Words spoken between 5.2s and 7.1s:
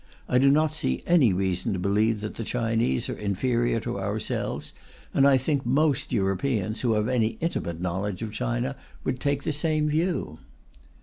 I think most Europeans, who have